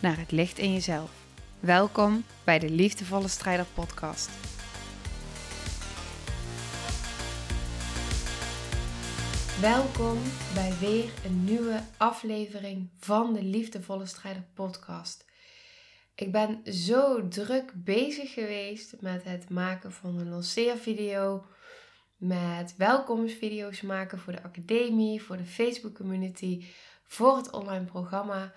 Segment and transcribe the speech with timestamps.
[0.00, 1.10] naar het licht in jezelf.
[1.60, 4.30] Welkom bij de Liefdevolle Strijder Podcast.
[9.60, 10.18] Welkom
[10.54, 15.24] bij weer een nieuwe aflevering van de Liefdevolle Strijder Podcast.
[16.14, 21.44] Ik ben zo druk bezig geweest met het maken van een lanceervideo,
[22.16, 26.64] met welkomstvideo's maken voor de academie, voor de Facebook community,
[27.04, 28.52] voor het online programma.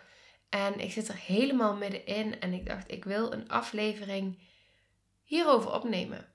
[0.53, 4.39] En ik zit er helemaal middenin en ik dacht, ik wil een aflevering
[5.23, 6.33] hierover opnemen.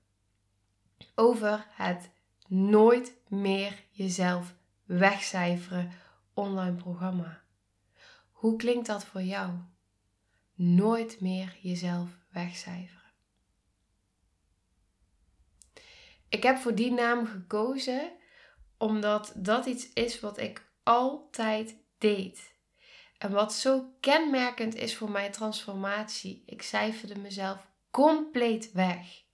[1.14, 2.11] Over het
[2.48, 5.92] nooit meer jezelf wegcijferen
[6.34, 7.42] online programma.
[8.30, 9.52] Hoe klinkt dat voor jou?
[10.55, 13.12] Nooit meer jezelf wegcijferen.
[16.28, 18.12] Ik heb voor die naam gekozen
[18.78, 22.56] omdat dat iets is wat ik altijd deed.
[23.19, 26.42] En wat zo kenmerkend is voor mijn transformatie.
[26.47, 29.27] Ik cijferde mezelf compleet weg.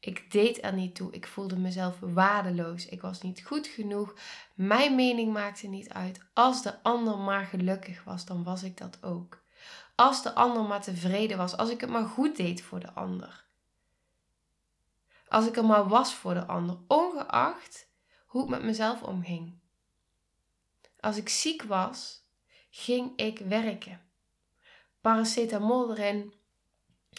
[0.00, 1.12] Ik deed er niet toe.
[1.12, 2.86] Ik voelde mezelf waardeloos.
[2.86, 4.14] Ik was niet goed genoeg.
[4.54, 6.20] Mijn mening maakte niet uit.
[6.32, 9.42] Als de ander maar gelukkig was, dan was ik dat ook.
[9.94, 13.44] Als de ander maar tevreden was, als ik het maar goed deed voor de ander.
[15.28, 17.88] Als ik er maar was voor de ander, ongeacht
[18.26, 19.58] hoe ik met mezelf omging.
[21.00, 22.21] Als ik ziek was,
[22.72, 24.00] ging ik werken.
[25.00, 26.34] Paracetamol erin.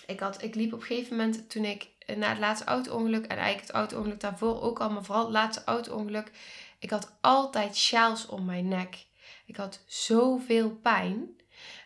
[0.05, 3.37] Ik, had, ik liep op een gegeven moment toen ik na het laatste auto-ongeluk en
[3.37, 6.31] eigenlijk het auto-ongeluk daarvoor ook al, maar vooral het laatste auto-ongeluk.
[6.79, 9.05] Ik had altijd sjaals om mijn nek.
[9.45, 11.41] Ik had zoveel pijn.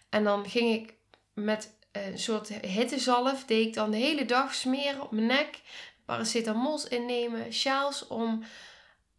[0.09, 0.94] En dan ging ik
[1.34, 5.61] met een soort hittezalf, deed ik dan de hele dag smeren op mijn nek.
[6.05, 8.44] Paracetamols innemen, sjaals om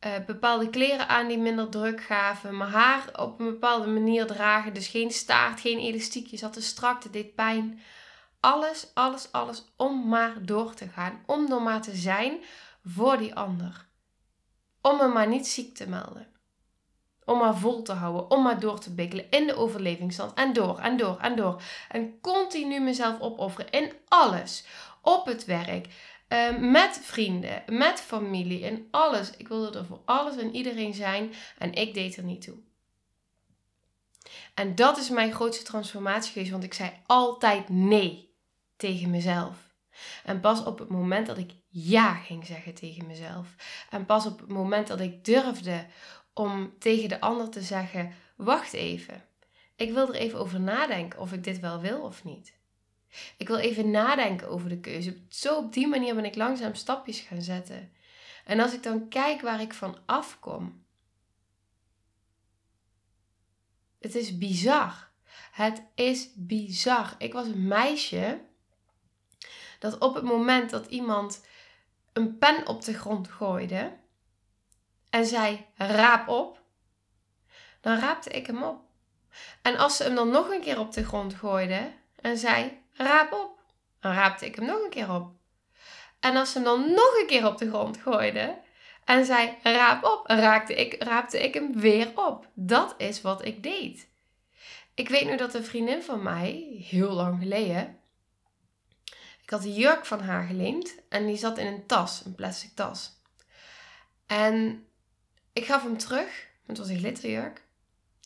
[0.06, 2.56] uh, bepaalde kleren aan die minder druk gaven.
[2.56, 4.74] Mijn haar op een bepaalde manier dragen.
[4.74, 6.36] Dus geen staart, geen elastiekje.
[6.36, 7.80] Zat te strak, het deed pijn.
[8.40, 11.22] Alles, alles, alles om maar door te gaan.
[11.26, 12.38] Om er maar te zijn
[12.84, 13.86] voor die ander.
[14.82, 16.26] Om me maar niet ziek te melden.
[17.24, 18.30] Om maar vol te houden.
[18.30, 20.34] Om maar door te bikkelen in de overlevingsstand.
[20.34, 21.62] En door en door en door.
[21.88, 24.64] En continu mezelf opofferen in alles.
[25.02, 25.88] Op het werk
[26.28, 29.30] Ehm, met vrienden, met familie en alles.
[29.36, 32.56] Ik wilde er voor alles en iedereen zijn en ik deed er niet toe.
[34.54, 38.34] En dat is mijn grootste transformatie geweest, want ik zei altijd nee
[38.76, 39.56] tegen mezelf.
[40.24, 43.54] En pas op het moment dat ik ja ging zeggen tegen mezelf.
[43.90, 45.86] En pas op het moment dat ik durfde
[46.34, 49.24] om tegen de ander te zeggen: Wacht even.
[49.76, 52.57] Ik wil er even over nadenken of ik dit wel wil of niet.
[53.36, 55.16] Ik wil even nadenken over de keuze.
[55.28, 57.92] Zo op die manier ben ik langzaam stapjes gaan zetten.
[58.44, 60.84] En als ik dan kijk waar ik van afkom.
[64.00, 65.08] Het is bizar.
[65.50, 67.14] Het is bizar.
[67.18, 68.40] Ik was een meisje
[69.78, 71.44] dat op het moment dat iemand
[72.12, 73.96] een pen op de grond gooide
[75.10, 76.62] en zei: raap op,
[77.80, 78.80] dan raapte ik hem op.
[79.62, 83.32] En als ze hem dan nog een keer op de grond gooide en zei: raap
[83.32, 83.58] op.
[84.00, 85.30] Dan raapte ik hem nog een keer op.
[86.20, 88.58] En als ze hem dan nog een keer op de grond gooide
[89.04, 92.48] en zei raap op, raakte ik, raapte ik hem weer op.
[92.54, 94.08] Dat is wat ik deed.
[94.94, 97.98] Ik weet nu dat een vriendin van mij, heel lang geleden,
[99.42, 102.74] ik had een jurk van haar geleend en die zat in een tas, een plastic
[102.74, 103.12] tas.
[104.26, 104.86] En
[105.52, 107.62] ik gaf hem terug, het was een glitterjurk,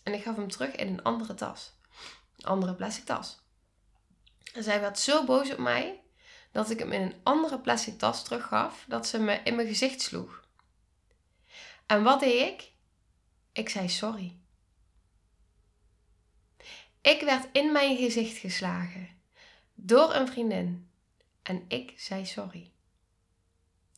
[0.02, 1.72] en ik gaf hem terug in een andere tas.
[2.36, 3.41] Een andere plastic tas.
[4.52, 6.00] En zij werd zo boos op mij
[6.50, 10.00] dat ik hem in een andere plastic tas teruggaf, dat ze me in mijn gezicht
[10.00, 10.44] sloeg.
[11.86, 12.72] En wat deed ik?
[13.52, 14.36] Ik zei sorry.
[17.00, 19.08] Ik werd in mijn gezicht geslagen
[19.74, 20.90] door een vriendin
[21.42, 22.70] en ik zei sorry.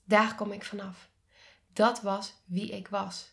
[0.04, 1.08] Daar kom ik vanaf.
[1.72, 3.32] Dat was wie ik was.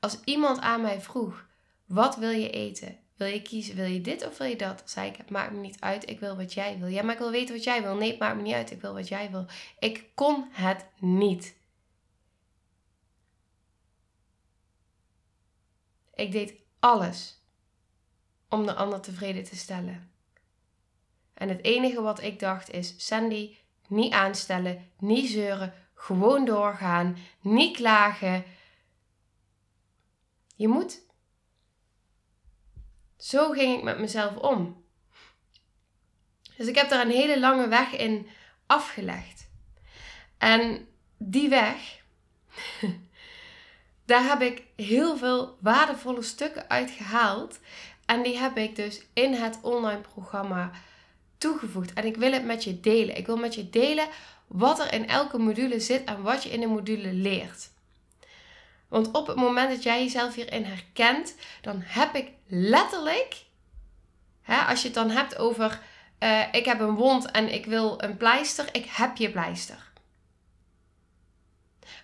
[0.00, 1.46] Als iemand aan mij vroeg:
[1.84, 2.98] wat wil je eten?
[3.16, 4.82] Wil je kiezen, wil je dit of wil je dat?
[4.84, 6.88] Zei ik, het maakt me niet uit, ik wil wat jij wil.
[6.88, 7.94] Ja, maar ik wil weten wat jij wil.
[7.94, 9.46] Nee, maakt me niet uit, ik wil wat jij wil.
[9.78, 11.54] Ik kon het niet.
[16.14, 17.40] Ik deed alles
[18.48, 20.10] om de ander tevreden te stellen.
[21.34, 23.56] En het enige wat ik dacht is: Sandy,
[23.88, 28.44] niet aanstellen, niet zeuren, gewoon doorgaan, niet klagen.
[30.56, 31.00] Je moet.
[33.22, 34.84] Zo ging ik met mezelf om.
[36.56, 38.26] Dus ik heb daar een hele lange weg in
[38.66, 39.50] afgelegd.
[40.38, 40.88] En
[41.18, 42.02] die weg,
[44.06, 47.60] daar heb ik heel veel waardevolle stukken uit gehaald.
[48.06, 50.70] En die heb ik dus in het online programma
[51.38, 51.92] toegevoegd.
[51.92, 53.16] En ik wil het met je delen.
[53.16, 54.08] Ik wil met je delen
[54.46, 57.70] wat er in elke module zit en wat je in de module leert.
[58.92, 63.44] Want op het moment dat jij jezelf hierin herkent, dan heb ik letterlijk,
[64.40, 65.80] hè, als je het dan hebt over
[66.18, 69.92] uh, ik heb een wond en ik wil een pleister, ik heb je pleister.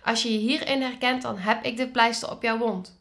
[0.03, 2.99] Als je je hierin herkent, dan heb ik de pleister op jouw wond.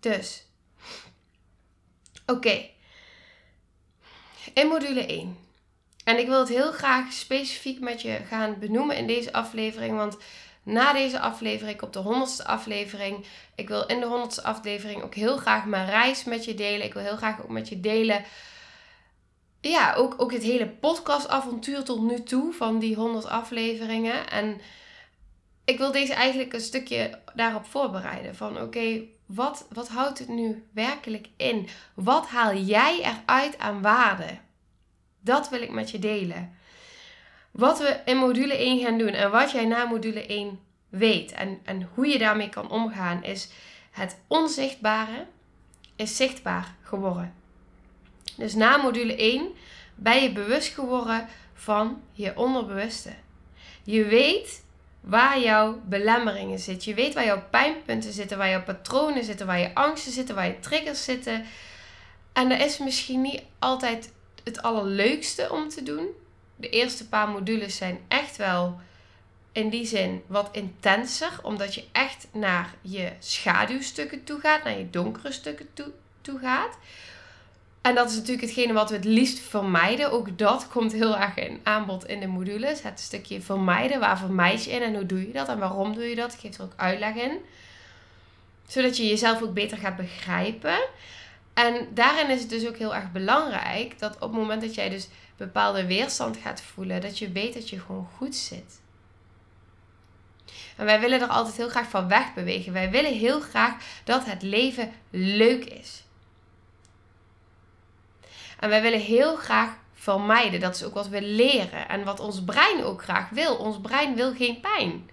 [0.00, 0.46] Dus,
[2.26, 2.68] oké.
[4.54, 5.36] In module 1.
[6.04, 10.16] En ik wil het heel graag specifiek met je gaan benoemen in deze aflevering, want
[10.62, 15.36] na deze aflevering, op de honderdste aflevering, ik wil in de honderdste aflevering ook heel
[15.36, 16.86] graag mijn reis met je delen.
[16.86, 18.24] Ik wil heel graag ook met je delen
[19.60, 24.30] ja, ook, ook het hele podcastavontuur tot nu toe van die 100 afleveringen.
[24.30, 24.60] En
[25.64, 28.36] ik wil deze eigenlijk een stukje daarop voorbereiden.
[28.36, 31.68] Van oké, wat, wat houdt het nu werkelijk in?
[31.94, 34.38] Wat haal jij eruit aan waarde?
[35.20, 36.54] Dat wil ik met je delen.
[37.50, 41.60] Wat we in module 1 gaan doen en wat jij na module 1 weet en,
[41.64, 43.48] en hoe je daarmee kan omgaan, is
[43.90, 45.26] het onzichtbare
[45.96, 47.34] is zichtbaar geworden.
[48.36, 49.48] Dus na module 1
[49.94, 53.10] ben je bewust geworden van je onderbewuste.
[53.84, 54.64] Je weet
[55.00, 56.90] waar jouw belemmeringen zitten.
[56.90, 60.46] Je weet waar jouw pijnpunten zitten, waar jouw patronen zitten, waar je angsten zitten, waar
[60.46, 61.44] je triggers zitten.
[62.32, 64.12] En dat is misschien niet altijd
[64.44, 66.08] het allerleukste om te doen.
[66.60, 68.80] De eerste paar modules zijn echt wel
[69.52, 74.90] in die zin wat intenser, omdat je echt naar je schaduwstukken toe gaat, naar je
[74.90, 75.92] donkere stukken toe,
[76.40, 76.78] gaat.
[77.80, 80.12] En dat is natuurlijk hetgene wat we het liefst vermijden.
[80.12, 82.82] Ook dat komt heel erg in aanbod in de modules.
[82.82, 84.00] Het stukje vermijden.
[84.00, 86.32] Waar vermijd je in en hoe doe je dat en waarom doe je dat?
[86.32, 87.38] Ik geef er ook uitleg in.
[88.66, 90.78] Zodat je jezelf ook beter gaat begrijpen.
[91.54, 94.88] En daarin is het dus ook heel erg belangrijk dat op het moment dat jij
[94.88, 95.08] dus
[95.40, 98.80] bepaalde weerstand gaat voelen, dat je weet dat je gewoon goed zit.
[100.76, 102.72] En wij willen er altijd heel graag van weg bewegen.
[102.72, 106.02] Wij willen heel graag dat het leven leuk is.
[108.58, 110.60] En wij willen heel graag vermijden.
[110.60, 113.56] Dat is ook wat we leren en wat ons brein ook graag wil.
[113.56, 115.10] Ons brein wil geen pijn.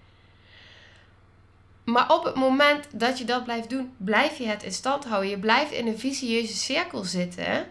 [1.83, 5.29] Maar op het moment dat je dat blijft doen, blijf je het in stand houden.
[5.29, 7.67] Je blijft in een vicieuze cirkel zitten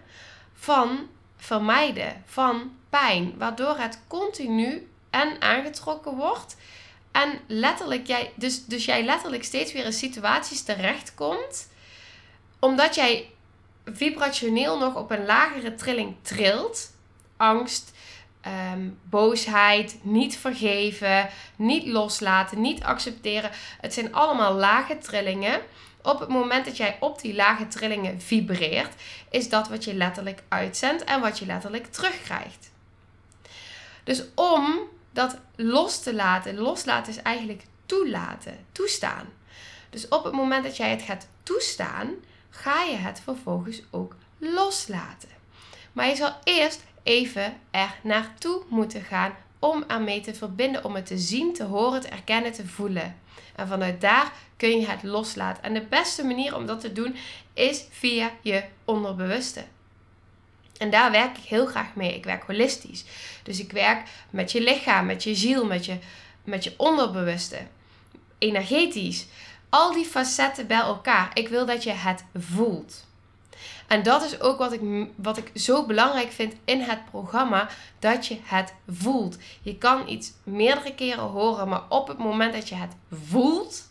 [0.55, 6.57] van vermijden, van pijn, waardoor het continu en aangetrokken wordt.
[7.13, 11.69] En letterlijk, jij, dus, dus jij letterlijk steeds weer in situaties terechtkomt,
[12.59, 13.31] omdat jij
[13.85, 16.95] vibrationeel nog op een lagere trilling trilt.
[17.37, 17.93] Angst,
[18.41, 23.51] ehm, boosheid, niet vergeven, niet loslaten, niet accepteren.
[23.81, 25.61] Het zijn allemaal lage trillingen.
[26.07, 28.95] Op het moment dat jij op die lage trillingen vibreert,
[29.31, 32.71] is dat wat je letterlijk uitzendt en wat je letterlijk terugkrijgt.
[34.05, 34.79] Dus om
[35.13, 39.27] dat los te laten, loslaten is eigenlijk toelaten, toestaan.
[39.91, 42.15] Dus op het moment dat jij het gaat toestaan,
[42.51, 45.29] ga je het vervolgens ook loslaten.
[45.93, 51.07] Maar je zal eerst even er naartoe moeten gaan om ermee te verbinden, om het
[51.07, 53.17] te zien, te horen, te erkennen, te voelen.
[53.55, 55.63] En vanuit daar kun je het loslaten.
[55.63, 57.17] En de beste manier om dat te doen
[57.55, 59.65] is via je onderbewuste.
[60.79, 62.15] En daar werk ik heel graag mee.
[62.15, 63.05] Ik werk holistisch.
[63.43, 65.99] Dus ik werk met je lichaam, met je ziel, met je,
[66.45, 67.59] met je onderbewuste.
[68.39, 69.27] Energetisch
[69.69, 71.31] al die facetten bij elkaar.
[71.35, 73.05] Ik wil dat je het voelt.
[73.87, 74.81] En dat is ook wat ik,
[75.17, 79.39] wat ik zo belangrijk vind in het programma: dat je het voelt.
[79.63, 83.86] Je kan iets meerdere keren horen, maar op het moment dat je het voelt,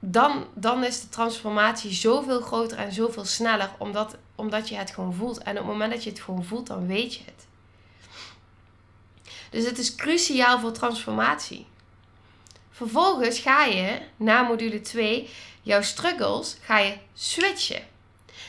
[0.00, 5.14] dan, dan is de transformatie zoveel groter en zoveel sneller, omdat, omdat je het gewoon
[5.14, 5.38] voelt.
[5.38, 7.46] En op het moment dat je het gewoon voelt, dan weet je het.
[9.50, 11.66] Dus het is cruciaal voor transformatie.
[12.70, 15.28] Vervolgens ga je na module 2
[15.62, 17.82] jouw struggles ga je switchen.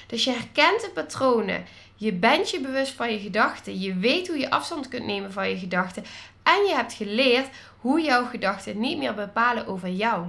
[0.07, 1.65] Dus je herkent de patronen.
[1.95, 3.79] Je bent je bewust van je gedachten.
[3.79, 6.03] Je weet hoe je afstand kunt nemen van je gedachten.
[6.43, 10.25] En je hebt geleerd hoe jouw gedachten niet meer bepalen over jou.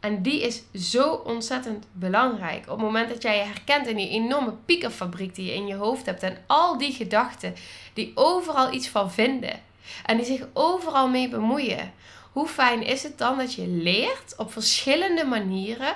[0.00, 2.62] En die is zo ontzettend belangrijk.
[2.62, 5.74] Op het moment dat jij je herkent in die enorme piekerfabriek die je in je
[5.74, 6.22] hoofd hebt.
[6.22, 7.54] En al die gedachten
[7.94, 9.60] die overal iets van vinden.
[10.04, 11.92] En die zich overal mee bemoeien.
[12.32, 15.94] Hoe fijn is het dan dat je leert op verschillende manieren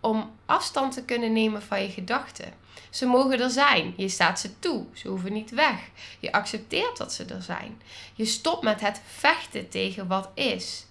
[0.00, 2.52] om afstand te kunnen nemen van je gedachten?
[2.90, 3.94] Ze mogen er zijn.
[3.96, 4.84] Je staat ze toe.
[4.92, 5.78] Ze hoeven niet weg.
[6.20, 7.82] Je accepteert dat ze er zijn.
[8.14, 10.86] Je stopt met het vechten tegen wat is.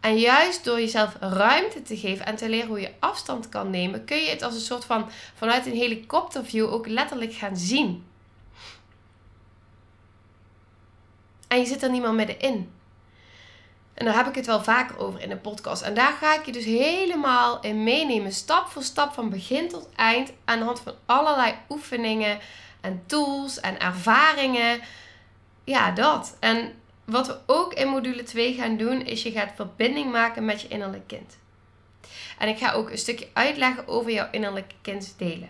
[0.00, 4.04] En juist door jezelf ruimte te geven en te leren hoe je afstand kan nemen,
[4.04, 8.06] kun je het als een soort van vanuit een helikopterview ook letterlijk gaan zien.
[11.48, 12.72] En je zit er niet meer middenin.
[13.94, 15.82] En daar heb ik het wel vaker over in de podcast.
[15.82, 19.88] En daar ga ik je dus helemaal in meenemen, stap voor stap, van begin tot
[19.96, 22.38] eind, aan de hand van allerlei oefeningen
[22.80, 24.80] en tools en ervaringen.
[25.64, 26.36] Ja, dat.
[26.40, 26.72] En
[27.08, 30.68] wat we ook in module 2 gaan doen, is je gaat verbinding maken met je
[30.68, 31.38] innerlijk kind.
[32.38, 35.48] En ik ga ook een stukje uitleggen over jouw innerlijke kindsdelen.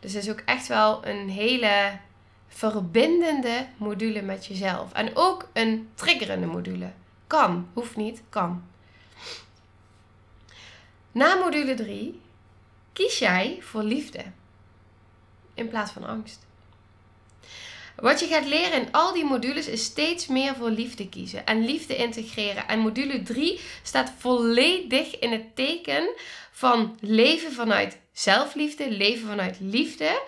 [0.00, 1.98] Dus het is ook echt wel een hele
[2.48, 4.92] verbindende module met jezelf.
[4.92, 6.92] En ook een triggerende module.
[7.26, 8.64] Kan, hoeft niet, kan.
[11.12, 12.20] Na module 3
[12.92, 14.24] kies jij voor liefde
[15.54, 16.46] in plaats van angst.
[18.00, 21.64] Wat je gaat leren in al die modules is steeds meer voor liefde kiezen en
[21.64, 22.68] liefde integreren.
[22.68, 26.14] En module 3 staat volledig in het teken
[26.50, 30.22] van leven vanuit zelfliefde, leven vanuit liefde.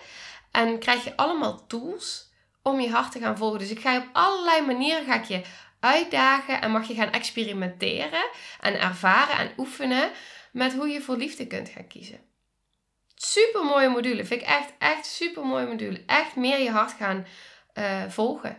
[0.51, 2.29] En krijg je allemaal tools
[2.61, 3.59] om je hart te gaan volgen.
[3.59, 5.41] Dus ik ga je op allerlei manieren ga ik je
[5.79, 10.11] uitdagen en mag je gaan experimenteren en ervaren en oefenen
[10.51, 12.19] met hoe je voor liefde kunt gaan kiezen.
[13.15, 14.25] Super mooie module.
[14.25, 16.03] Vind ik echt, echt super mooie module.
[16.05, 17.25] Echt meer je hart gaan
[17.73, 18.57] uh, volgen.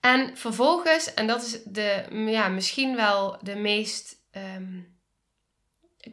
[0.00, 4.16] En vervolgens, en dat is de, ja, misschien wel de meest,
[4.56, 4.98] um,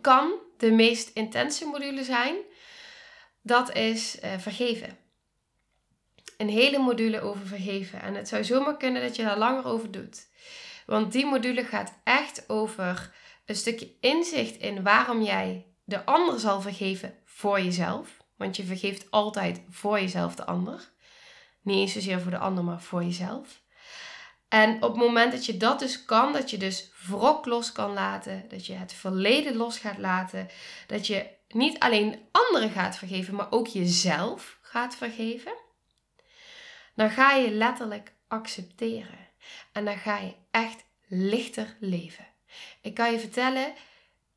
[0.02, 2.36] kan de meest intense module zijn,
[3.42, 4.98] dat is uh, vergeven.
[6.38, 8.02] Een hele module over vergeven.
[8.02, 10.28] En het zou zomaar kunnen dat je daar langer over doet.
[10.86, 13.14] Want die module gaat echt over
[13.46, 18.18] een stukje inzicht in waarom jij de ander zal vergeven voor jezelf.
[18.38, 20.90] Want je vergeeft altijd voor jezelf de ander.
[21.62, 23.62] Niet eens zozeer voor de ander, maar voor jezelf.
[24.48, 27.94] En op het moment dat je dat dus kan, dat je dus wrok los kan
[27.94, 30.48] laten, dat je het verleden los gaat laten,
[30.88, 35.54] dat je niet alleen anderen gaat vergeven, maar ook jezelf gaat vergeven,
[36.96, 39.28] dan ga je letterlijk accepteren.
[39.72, 42.28] En dan ga je echt lichter leven.
[42.82, 43.74] Ik kan je vertellen,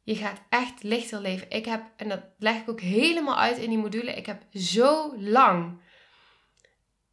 [0.03, 1.51] je gaat echt lichter leven.
[1.51, 5.17] Ik heb, en dat leg ik ook helemaal uit in die module, ik heb zo
[5.19, 5.81] lang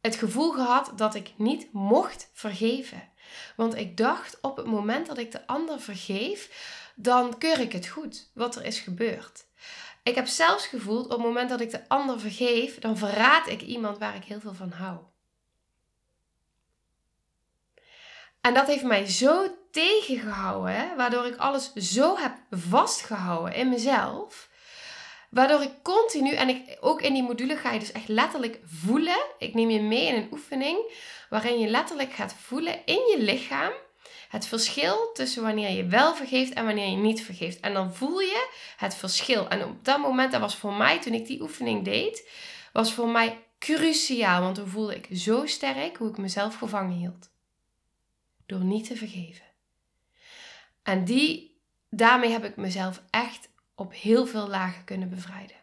[0.02, 3.10] het gevoel gehad dat ik niet mocht vergeven.
[3.56, 6.50] Want ik dacht op het moment dat ik de ander vergeef,
[6.94, 9.46] dan keur ik het goed wat er is gebeurd.
[10.02, 13.62] Ik heb zelfs gevoeld op het moment dat ik de ander vergeef, dan verraad ik
[13.62, 14.98] iemand waar ik heel veel van hou.
[18.40, 24.50] En dat heeft mij zo tegengehouden, waardoor ik alles zo heb vastgehouden in mezelf.
[25.32, 29.24] Waardoor ik continu, en ik, ook in die module ga je dus echt letterlijk voelen.
[29.38, 30.92] Ik neem je mee in een oefening
[31.30, 33.72] waarin je letterlijk gaat voelen in je lichaam
[34.28, 37.60] het verschil tussen wanneer je wel vergeeft en wanneer je niet vergeeft.
[37.60, 39.48] En dan voel je het verschil.
[39.48, 42.28] En op dat moment, dat was voor mij, toen ik die oefening deed,
[42.72, 44.42] was voor mij cruciaal.
[44.42, 47.30] Want toen voelde ik zo sterk hoe ik mezelf gevangen hield.
[48.46, 49.44] Door niet te vergeven.
[50.82, 51.60] En die,
[51.90, 55.56] daarmee heb ik mezelf echt op heel veel lagen kunnen bevrijden.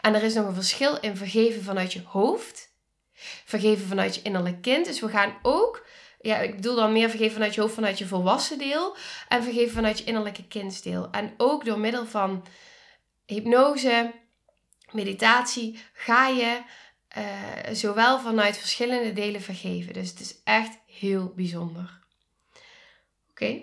[0.00, 2.72] En er is nog een verschil in vergeven vanuit je hoofd,
[3.44, 4.86] vergeven vanuit je innerlijk kind.
[4.86, 5.86] Dus we gaan ook,
[6.20, 8.96] ja, ik bedoel dan meer vergeven vanuit je hoofd, vanuit je volwassen deel,
[9.28, 11.10] en vergeven vanuit je innerlijke kindsdeel.
[11.10, 12.46] En ook door middel van
[13.26, 14.12] hypnose,
[14.90, 16.60] meditatie, ga je
[17.18, 19.92] uh, zowel vanuit verschillende delen vergeven.
[19.92, 22.02] Dus het is echt heel bijzonder.
[23.30, 23.60] Oké.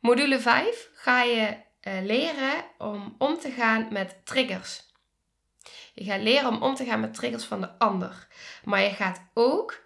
[0.00, 1.56] Module 5 ga je
[1.88, 4.82] uh, leren om om te gaan met triggers.
[5.94, 8.26] Je gaat leren om om te gaan met triggers van de ander.
[8.64, 9.82] Maar je gaat ook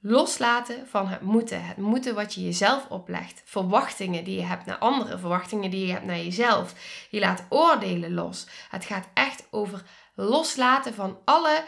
[0.00, 1.64] loslaten van het moeten.
[1.64, 3.42] Het moeten wat je jezelf oplegt.
[3.44, 5.18] Verwachtingen die je hebt naar anderen.
[5.18, 6.74] Verwachtingen die je hebt naar jezelf.
[7.10, 8.46] Je laat oordelen los.
[8.70, 9.82] Het gaat echt over
[10.14, 11.64] loslaten van alle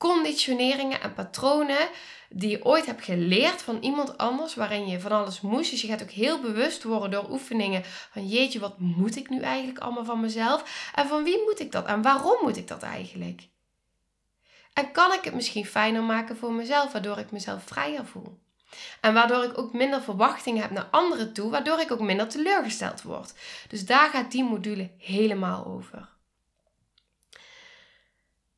[0.00, 1.88] conditioneringen en patronen
[2.28, 5.70] die je ooit hebt geleerd van iemand anders, waarin je van alles moest.
[5.70, 9.40] Dus je gaat ook heel bewust worden door oefeningen van jeetje, wat moet ik nu
[9.40, 10.90] eigenlijk allemaal van mezelf?
[10.94, 11.86] En van wie moet ik dat?
[11.86, 13.48] En waarom moet ik dat eigenlijk?
[14.72, 18.38] En kan ik het misschien fijner maken voor mezelf, waardoor ik mezelf vrijer voel?
[19.00, 23.02] En waardoor ik ook minder verwachtingen heb naar anderen toe, waardoor ik ook minder teleurgesteld
[23.02, 23.34] word.
[23.68, 26.08] Dus daar gaat die module helemaal over.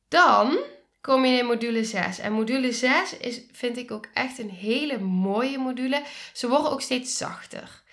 [0.07, 0.57] Dan
[1.03, 2.19] kom je in module 6.
[2.19, 6.03] En module 6 is, vind ik ook echt een hele mooie module.
[6.33, 7.83] Ze worden ook steeds zachter.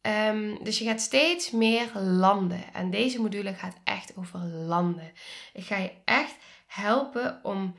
[0.00, 2.64] Ehm, dus je gaat steeds meer landen.
[2.72, 5.12] En deze module gaat echt over landen.
[5.52, 6.34] Ik ga je echt
[6.66, 7.74] helpen om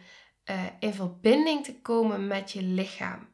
[0.46, 3.28] uh, in verbinding te komen met je lichaam.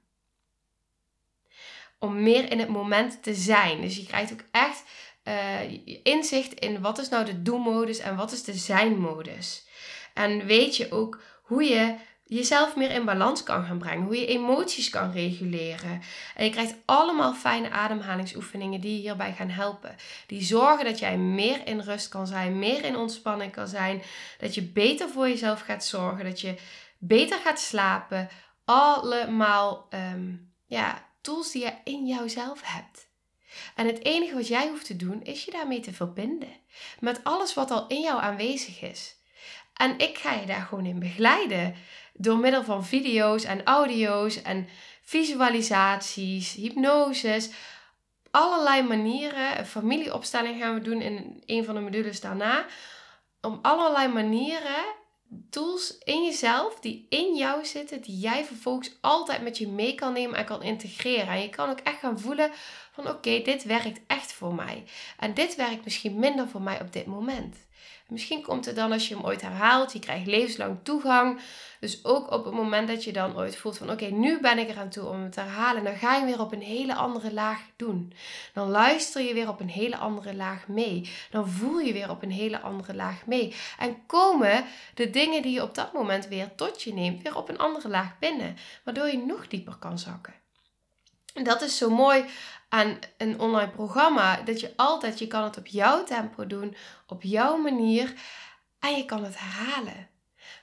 [2.00, 3.82] Om meer in het moment te zijn.
[3.82, 4.84] Dus je krijgt ook echt
[5.24, 9.68] uh, inzicht in wat is nou de do-modus en wat is de zijn-modus.
[10.14, 11.96] En weet je ook hoe je
[12.30, 14.06] jezelf meer in balans kan gaan brengen.
[14.06, 16.02] Hoe je emoties kan reguleren.
[16.36, 19.96] En je krijgt allemaal fijne ademhalingsoefeningen die je hierbij gaan helpen.
[20.28, 24.02] Die zorgen dat jij meer in rust kan zijn, meer in ontspanning kan zijn.
[24.38, 26.26] Dat je beter voor jezelf gaat zorgen.
[26.26, 26.56] Dat je
[26.98, 28.30] beter gaat slapen.
[28.66, 30.36] Allemaal ehm,
[30.66, 33.08] ja, tools die je in jouzelf hebt.
[33.76, 36.58] En het enige wat jij hoeft te doen is je daarmee te verbinden.
[37.00, 39.19] Met alles wat al in jou aanwezig is.
[39.80, 41.76] En ik ga je daar gewoon in begeleiden.
[42.14, 44.68] Door middel van video's en audio's en
[45.02, 47.50] visualisaties, hypnoses.
[48.32, 49.60] Allerlei manieren.
[49.60, 52.66] Een familieopstelling gaan we doen in een van de modules daarna.
[53.42, 54.86] Om allerlei manieren,
[55.50, 60.14] tools in jezelf die in jou zitten, die jij vervolgens altijd met je mee kan
[60.14, 61.28] nemen en kan integreren.
[61.28, 62.52] En je kan ook echt gaan voelen
[62.92, 64.84] van oké, dit werkt echt voor mij.
[65.20, 67.68] En dit werkt misschien minder voor mij op dit moment.
[68.10, 69.94] Misschien komt het dan als je hem ooit herhaalt.
[69.94, 71.42] Je krijgt levenslang toegang.
[71.80, 74.70] Dus ook op het moment dat je dan ooit voelt van oké, nu ben ik
[74.70, 75.84] eraan toe om het te herhalen.
[75.84, 78.14] Dan ga je weer op een hele andere laag doen.
[78.54, 81.10] Dan luister je weer op een hele andere laag mee.
[81.32, 83.56] Dan voel je weer op een hele andere laag mee.
[83.78, 87.50] En komen de dingen die je op dat moment weer tot je neemt, weer op
[87.50, 88.58] een andere laag binnen.
[88.84, 90.34] Waardoor je nog dieper kan zakken.
[91.44, 92.26] Dat is zo mooi
[92.70, 94.42] aan een online programma.
[94.42, 96.76] Dat je altijd, je kan het op jouw tempo doen,
[97.08, 98.14] op jouw manier.
[98.80, 100.10] En je kan het herhalen.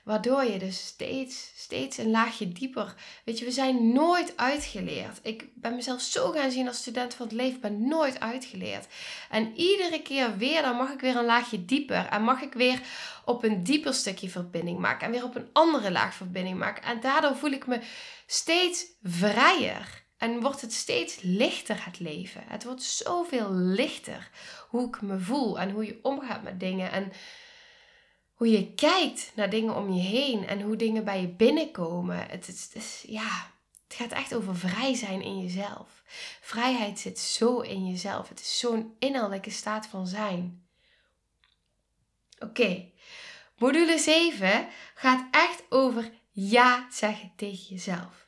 [0.03, 2.95] Waardoor je dus steeds, steeds een laagje dieper.
[3.25, 5.19] Weet je, we zijn nooit uitgeleerd.
[5.23, 8.87] Ik ben mezelf zo gaan zien als student van het leven, ben nooit uitgeleerd.
[9.29, 12.05] En iedere keer weer, dan mag ik weer een laagje dieper.
[12.05, 12.81] En mag ik weer
[13.25, 15.05] op een dieper stukje verbinding maken.
[15.05, 16.83] En weer op een andere laag verbinding maken.
[16.83, 17.79] En daardoor voel ik me
[18.25, 20.05] steeds vrijer.
[20.17, 22.43] En wordt het steeds lichter het leven.
[22.45, 24.29] Het wordt zoveel lichter
[24.69, 26.91] hoe ik me voel en hoe je omgaat met dingen.
[26.91, 27.11] En
[28.33, 32.29] hoe je kijkt naar dingen om je heen en hoe dingen bij je binnenkomen.
[32.29, 33.51] Het, het, ja,
[33.87, 36.03] het gaat echt over vrij zijn in jezelf.
[36.41, 38.29] Vrijheid zit zo in jezelf.
[38.29, 40.67] Het is zo'n innerlijke staat van zijn.
[42.39, 42.91] Oké,
[43.57, 48.26] module 7 gaat echt over ja zeggen tegen jezelf.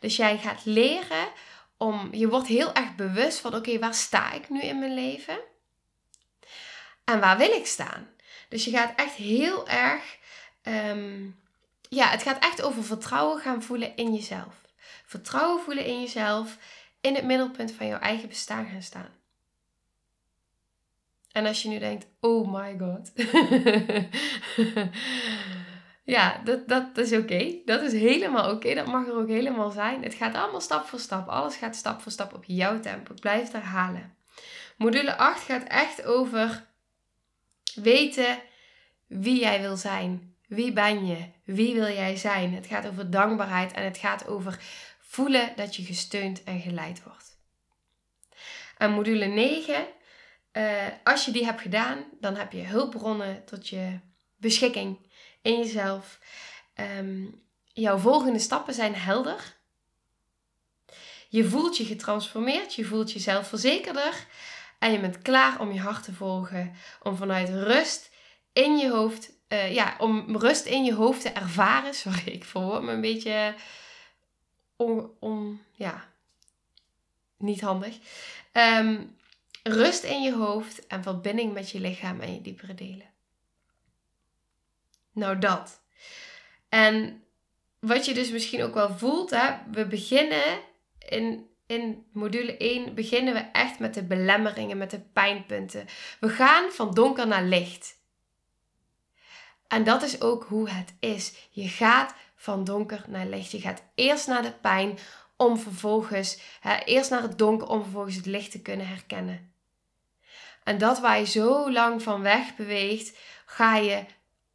[0.00, 1.28] Dus jij gaat leren
[1.76, 5.38] om, je wordt heel erg bewust van, oké, waar sta ik nu in mijn leven?
[7.04, 8.08] En waar wil ik staan?
[8.48, 10.16] Dus je gaat echt heel erg,
[10.62, 11.26] ehm,
[11.88, 14.54] ja, het gaat echt over vertrouwen gaan voelen in jezelf.
[15.04, 16.56] Vertrouwen voelen in jezelf,
[17.00, 19.16] in het middelpunt van jouw eigen bestaan gaan staan.
[21.32, 23.12] En als je nu denkt, oh my god.
[26.08, 27.54] Ja, dat, dat is oké.
[27.64, 28.74] Dat is helemaal oké.
[28.74, 30.02] Dat mag er ook helemaal zijn.
[30.02, 31.28] Het gaat allemaal stap voor stap.
[31.28, 33.14] Alles gaat stap voor stap op jouw tempo.
[33.20, 34.16] Blijf het herhalen.
[34.76, 36.66] Module 8 gaat echt over
[37.74, 38.38] weten
[39.06, 40.34] wie jij wil zijn.
[40.46, 41.30] Wie ben je?
[41.44, 42.54] Wie wil jij zijn?
[42.54, 44.58] Het gaat over dankbaarheid en het gaat over
[44.98, 47.38] voelen dat je gesteund en geleid wordt.
[48.78, 49.74] En module 9,
[50.52, 53.98] uh, eh, als je die hebt gedaan, dan heb je hulpbronnen tot je
[54.36, 55.06] beschikking
[55.42, 56.18] in jezelf.
[56.74, 57.24] Ehm,
[57.72, 59.56] jouw volgende stappen zijn helder.
[61.28, 64.26] Je voelt je getransformeerd, je voelt je zelfverzekerder
[64.78, 68.10] en je bent klaar om je hart te volgen, om vanuit rust
[68.52, 71.94] in je hoofd, uh, ja, om rust in je hoofd te ervaren.
[72.04, 73.54] Sorry, ik verwoord me een beetje
[74.76, 76.08] on, on ja,
[77.36, 77.98] niet handig.
[78.52, 79.02] Ehm,
[79.62, 83.06] rust in je hoofd en verbinding met je lichaam en je diepere delen.
[85.18, 85.80] Nou, dat.
[86.68, 87.22] En
[87.78, 90.60] wat je dus misschien ook wel voelt, hè, we beginnen
[90.98, 95.86] in, in module 1 beginnen we echt met de belemmeringen, met de pijnpunten.
[96.20, 97.96] We gaan van donker naar licht.
[99.68, 101.34] En dat is ook hoe het is.
[101.50, 103.50] Je gaat van donker naar licht.
[103.50, 104.98] Je gaat eerst naar de pijn
[105.36, 109.52] om vervolgens, hè, eerst naar het donker om vervolgens het licht te kunnen herkennen.
[110.64, 114.04] En dat waar je zo lang van weg beweegt, ga je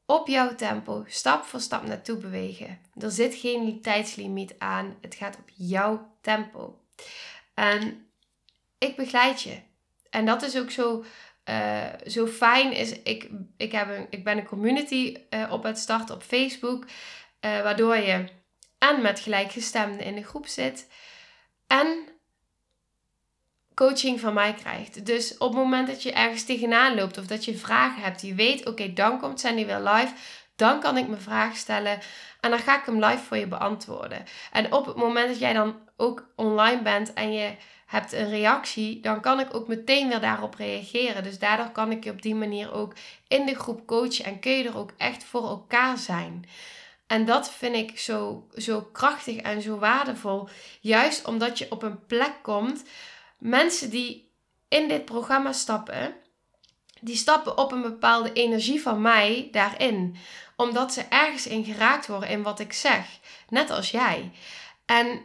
[0.06, 2.80] op jouw tempo, stap voor stap naartoe bewegen.
[3.00, 4.98] Er zit geen tijdslimiet aan.
[5.02, 6.80] Het gaat op jouw tempo.
[7.54, 8.08] En
[8.78, 9.62] ik begeleid je.
[10.10, 11.04] En dat is ook zo,
[11.50, 12.74] uh, zo fijn.
[12.74, 16.84] Is, ik, ik, heb een, ik ben een community uh, op het starten op Facebook.
[16.86, 16.90] Uh,
[17.62, 18.28] waardoor je
[18.78, 20.88] en met gelijkgestemden in de groep zit.
[21.68, 22.08] En
[23.88, 25.06] coaching van mij krijgt.
[25.06, 28.36] Dus op het moment dat je ergens tegenaan loopt of dat je vragen hebt, je
[28.36, 30.14] weet, oké, dan komt Sandy weer live.
[30.56, 32.00] Dan kan ik mijn vraag stellen
[32.42, 34.24] en dan ga ik hem live voor je beantwoorden.
[34.52, 39.00] En op het moment dat jij dan ook online bent en je hebt een reactie,
[39.00, 41.24] dan kan ik ook meteen weer daarop reageren.
[41.24, 42.94] Dus daardoor kan ik je op die manier ook
[43.28, 46.46] in de groep coachen en kun je er ook echt voor elkaar zijn.
[47.08, 50.48] En dat vind ik zo, zo krachtig en zo waardevol.
[50.82, 52.84] Juist omdat je op een plek komt.
[53.44, 54.32] Mensen die
[54.68, 56.16] in dit programma stappen,
[57.02, 60.16] die stappen op een bepaalde energie van mij daarin.
[60.56, 63.06] Omdat ze ergens in geraakt worden in wat ik zeg.
[63.50, 64.32] Net als jij.
[64.86, 65.22] En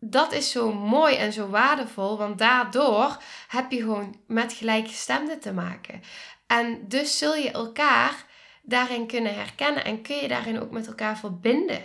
[0.00, 5.52] dat is zo mooi en zo waardevol, want daardoor heb je gewoon met gelijkgestemden te
[5.52, 6.02] maken.
[6.46, 8.24] En dus zul je elkaar
[8.62, 11.84] daarin kunnen herkennen en kun je daarin ook met elkaar verbinden.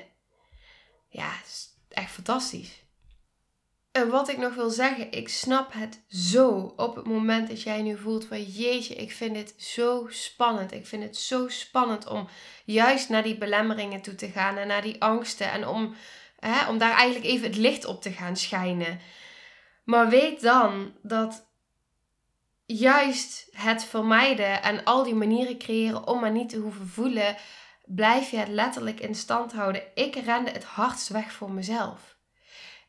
[1.10, 1.32] Ja,
[1.90, 2.81] echt fantastisch.
[3.92, 7.82] En wat ik nog wil zeggen, ik snap het zo op het moment dat jij
[7.82, 10.72] nu voelt van jeetje, ik vind dit zo spannend.
[10.72, 12.28] Ik vind het zo spannend om
[12.66, 15.96] juist naar die belemmeringen toe te gaan en naar die angsten en om,
[16.40, 19.00] hè, om daar eigenlijk even het licht op te gaan schijnen.
[19.84, 21.48] Maar weet dan dat
[22.66, 27.36] juist het vermijden en al die manieren creëren om maar niet te hoeven voelen,
[27.86, 29.84] blijf je het letterlijk in stand houden.
[29.96, 32.16] Ik rende het hardst weg voor mezelf.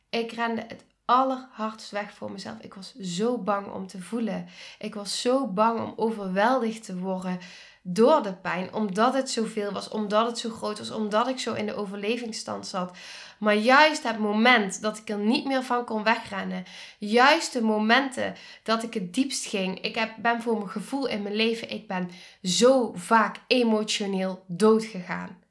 [0.09, 2.59] Ik rende het allerhardst weg voor mezelf.
[2.59, 4.47] Ik was zo bang om te voelen.
[4.79, 7.39] Ik was zo bang om overweldigd te worden
[7.85, 11.53] door de pijn, omdat het zoveel was, omdat het zo groot was, omdat ik zo
[11.53, 12.97] in de overlevingsstand zat.
[13.39, 16.63] Maar juist het moment dat ik er niet meer van kon wegrennen,
[16.99, 21.21] juist de momenten dat ik het diepst ging, ik heb, ben voor mijn gevoel in
[21.21, 22.09] mijn leven, ik ben
[22.43, 25.41] zo vaak emotioneel doodgegaan.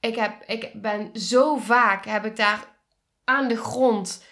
[0.00, 2.73] Ik, heb, ik ben zo vaak, heb ik daar
[3.24, 4.24] aan de grond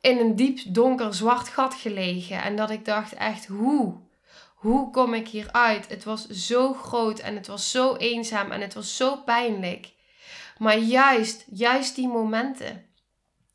[0.00, 2.42] in een diep donker zwart gat gelegen.
[2.42, 4.02] En dat ik dacht echt, hoe?
[4.54, 5.88] Hoe kom ik hieruit?
[5.88, 9.92] Het was zo groot en het was zo eenzaam en het was zo pijnlijk.
[10.58, 12.86] Maar juist, juist die momenten.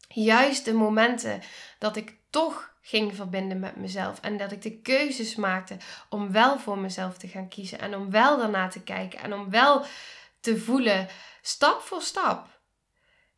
[0.08, 1.42] Juist de momenten
[1.80, 4.20] dat ik toch ging verbinden met mezelf.
[4.20, 5.78] En dat ik de keuzes maakte
[6.10, 7.80] om wel voor mezelf te gaan kiezen.
[7.80, 9.20] En om wel daarna te kijken.
[9.20, 9.86] En om wel
[10.40, 11.08] te voelen,
[11.42, 12.59] stap voor stap.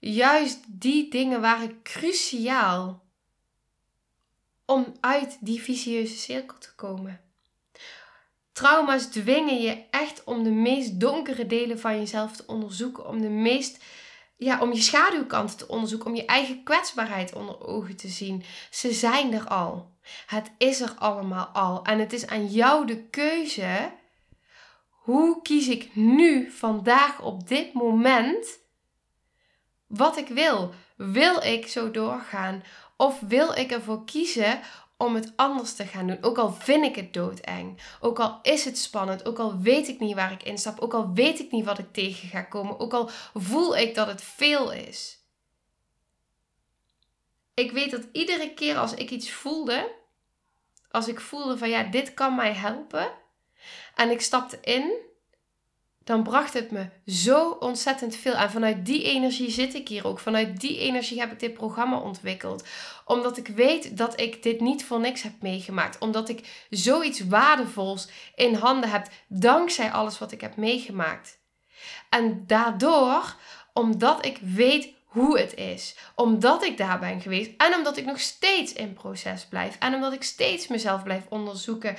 [0.02, 3.04] Juist die dingen waren cruciaal
[4.66, 7.22] om uit die vicieuze cirkel te komen.
[8.52, 13.08] Trauma's dwingen je echt om de meest donkere delen van jezelf te onderzoeken.
[13.08, 13.84] Om de meest,
[14.38, 16.08] ja, om je schaduwkanten te onderzoeken.
[16.10, 18.44] Om je eigen kwetsbaarheid onder ogen te zien.
[18.70, 19.92] Ze zijn er al.
[20.26, 21.84] Het is er allemaal al.
[21.84, 23.92] En het is aan jou de keuze.
[24.90, 28.60] Hoe kies ik nu, vandaag, op dit moment,
[29.92, 30.74] wat ik wil?
[30.96, 32.64] Wil ik zo doorgaan?
[32.98, 34.60] Of wil ik ervoor kiezen
[34.98, 36.18] om het anders te gaan doen.
[36.24, 37.82] Ook al vind ik het doodeng.
[38.00, 39.26] Ook al is het spannend.
[39.26, 40.80] Ook al weet ik niet waar ik instap.
[40.80, 42.80] Ook al weet ik niet wat ik tegen ga komen.
[42.80, 45.20] Ook al voel ik dat het veel is.
[47.54, 49.92] Ik weet dat iedere keer als ik iets voelde.
[50.92, 53.12] Als ik voelde van ja, dit kan mij helpen.
[53.96, 55.10] En ik stapte in
[56.12, 58.34] dan bracht het me zo ontzettend veel.
[58.34, 60.20] En vanuit die energie zit ik hier ook.
[60.20, 62.68] Vanuit die energie heb ik dit programma ontwikkeld.
[63.06, 65.98] Omdat ik weet dat ik dit niet voor niks heb meegemaakt.
[65.98, 71.40] Omdat ik zoiets waardevols in handen heb dankzij alles wat ik heb meegemaakt.
[72.10, 73.36] En daardoor,
[73.74, 75.96] omdat ik weet hoe het is.
[76.16, 77.52] Omdat ik daar ben geweest.
[77.58, 79.76] En omdat ik nog steeds in proces blijf.
[79.80, 81.96] En omdat ik steeds mezelf blijf onderzoeken.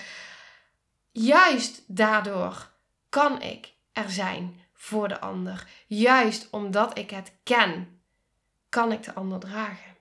[1.13, 2.71] Juist daardoor
[3.09, 5.67] kan ik er zijn voor de ander.
[5.87, 8.01] Juist omdat ik het ken,
[8.69, 9.97] kan ik de ander dragen.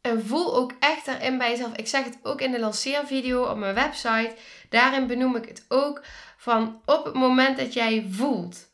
[0.00, 1.76] En voel ook echt erin bij jezelf.
[1.76, 4.36] Ik zeg het ook in de lanceervideo op mijn website.
[4.68, 6.02] Daarin benoem ik het ook
[6.36, 8.70] van op het moment dat jij voelt,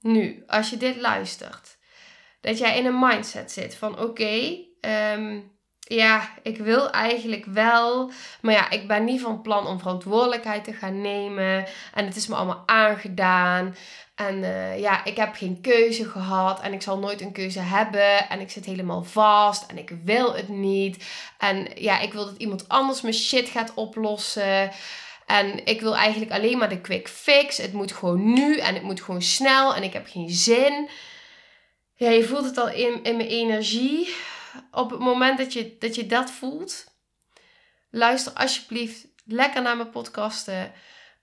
[0.00, 1.78] nu, als je dit luistert,
[2.40, 5.40] dat jij in een mindset zit van oké, ehm,
[5.94, 8.10] ja, ik wil eigenlijk wel.
[8.40, 11.66] Maar ja, ik ben niet van plan om verantwoordelijkheid te gaan nemen.
[11.94, 13.76] En het is me allemaal aangedaan.
[14.14, 16.60] En uh, ja, ik heb geen keuze gehad.
[16.60, 18.28] En ik zal nooit een keuze hebben.
[18.28, 19.70] En ik zit helemaal vast.
[19.70, 21.04] En ik wil het niet.
[21.38, 24.70] En ja, ik wil dat iemand anders mijn shit gaat oplossen.
[25.26, 27.56] En ik wil eigenlijk alleen maar de quick fix.
[27.56, 30.88] Het moet gewoon nu en het moet gewoon snel en ik heb geen zin.
[31.94, 34.14] Ja, je voelt het al in, in mijn energie.
[34.70, 35.38] Op het moment
[35.78, 36.94] dat je, dat voelt,
[37.90, 40.72] luister alsjeblieft lekker naar mijn podcasten.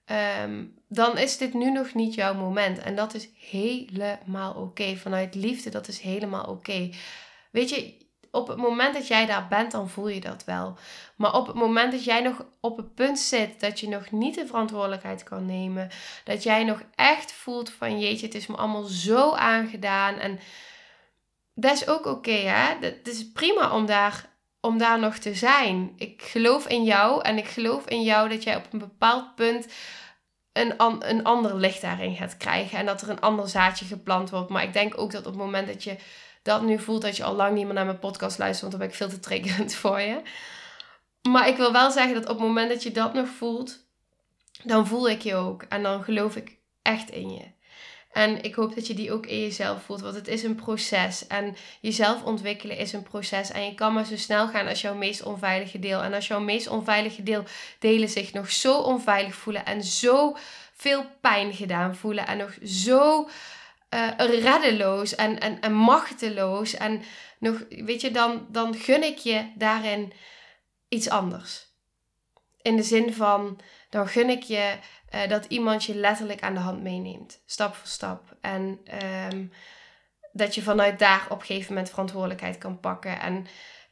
[0.04, 2.78] Ehm, dan is dit nu nog niet jouw moment.
[2.78, 4.96] En dat is helemaal oké.
[4.96, 6.90] Vanuit liefde, dat is helemaal oké.
[7.50, 10.78] Weet je, op het moment dat jij daar bent, dan voel je dat wel.
[11.16, 14.34] Maar op het moment dat jij nog op het punt zit dat je nog niet
[14.34, 15.90] de verantwoordelijkheid kan nemen,
[16.24, 20.38] dat jij nog echt voelt van jeetje, het is me allemaal zo aangedaan en
[21.60, 22.74] dat is ook oké, hè?
[22.80, 24.24] Het is prima om daar,
[24.60, 25.92] om daar nog te zijn.
[25.96, 29.66] Ik geloof in jou en ik geloof in jou dat jij op een bepaald punt
[30.52, 30.74] een,
[31.08, 34.50] een ander licht daarin gaat krijgen en dat er een ander zaadje geplant wordt.
[34.50, 35.96] Maar ik denk ook dat op het moment dat je
[36.42, 38.80] dat nu voelt dat je al lang niet meer naar mijn podcast luistert, want dan
[38.80, 40.22] ben ik veel te triggerend voor je.
[41.28, 43.86] Maar ik wil wel zeggen dat op het moment dat je dat nog voelt,
[44.64, 45.62] dan voel ik je ook.
[45.62, 47.57] En dan geloof ik echt in je.
[48.12, 51.26] En ik hoop dat je die ook in jezelf voelt, want het is een proces.
[51.26, 53.50] En jezelf ontwikkelen is een proces.
[53.50, 56.02] En je kan maar zo snel gaan als jouw meest onveilige deel.
[56.02, 57.44] En als jouw meest onveilige deel
[57.78, 60.36] delen zich nog zo onveilig voelen en zo
[60.74, 63.28] veel pijn gedaan voelen en nog zo
[63.94, 66.74] uh, reddeloos en, en, en machteloos.
[66.74, 67.02] En
[67.38, 70.12] nog, weet je, dan, dan gun ik je daarin
[70.88, 71.66] iets anders.
[72.62, 74.74] In de zin van, dan gun ik je
[75.14, 78.36] uh, dat iemand je letterlijk aan de hand meeneemt, stap voor stap.
[78.40, 78.80] En
[79.32, 79.52] um,
[80.32, 83.20] dat je vanuit daar op een gegeven moment verantwoordelijkheid kan pakken.
[83.20, 83.46] En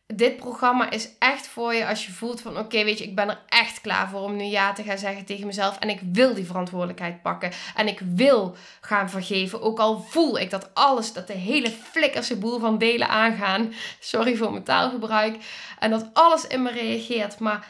[0.07, 3.29] dit programma is echt voor je als je voelt van oké, weet je, ik ben
[3.29, 5.79] er echt klaar voor om nu ja te gaan zeggen tegen mezelf.
[5.79, 7.53] En ik wil die verantwoordelijkheid pakken.
[7.75, 9.63] En ik wil gaan vergeven.
[9.63, 13.75] Ook al voel ik dat alles, dat de hele flikkerse boel van delen aangaan.
[14.01, 15.37] Sorry voor mijn taalgebruik.
[15.79, 17.39] En dat alles in me reageert.
[17.39, 17.67] Maar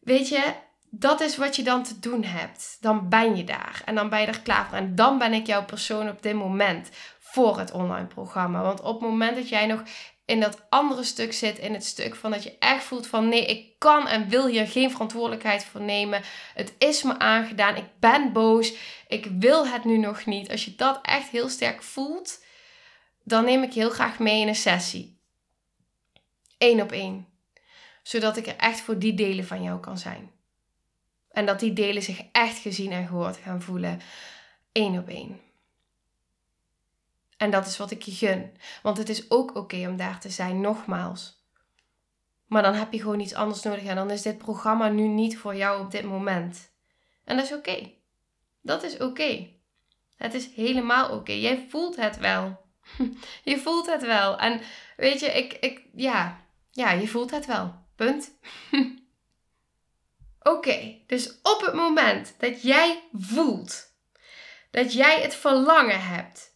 [0.00, 0.54] weet je,
[0.90, 2.76] dat is wat je dan te doen hebt.
[2.80, 3.82] Dan ben je daar.
[3.84, 4.76] En dan ben je er klaar voor.
[4.76, 8.62] En dan ben ik jouw persoon op dit moment voor het online programma.
[8.62, 9.82] Want op het moment dat jij nog
[10.26, 13.46] in dat andere stuk zit, in het stuk van dat je echt voelt van nee,
[13.46, 16.22] ik kan en wil hier geen verantwoordelijkheid voor nemen.
[16.54, 18.74] Het is me aangedaan, ik ben boos,
[19.08, 20.50] ik wil het nu nog niet.
[20.50, 22.44] Als je dat echt heel sterk voelt,
[23.24, 25.18] dan neem ik je heel graag mee in een sessie.
[26.58, 27.28] Eén op één.
[28.02, 30.30] Zodat ik er echt voor die delen van jou kan zijn.
[31.36, 34.00] En dat die delen zich echt gezien en gehoord gaan voelen.
[34.72, 35.40] Eén op één.
[37.36, 38.56] En dat is wat ik je gun.
[38.82, 41.44] Want het is ook oké om daar te zijn, nogmaals.
[42.46, 45.38] Maar dan heb je gewoon iets anders nodig en dan is dit programma nu niet
[45.38, 46.70] voor jou op dit moment.
[47.24, 47.92] En dat is oké.
[48.62, 49.48] Dat is oké.
[50.16, 51.32] Het is helemaal oké.
[51.32, 52.60] Jij voelt het wel.
[53.44, 54.38] je voelt het wel.
[54.38, 54.60] En
[54.96, 57.74] weet je, ik, ik, ja, ja, je voelt het wel.
[57.96, 58.30] Punt.
[60.46, 63.94] oké, dus op het moment dat jij voelt
[64.70, 66.54] dat jij het verlangen hebt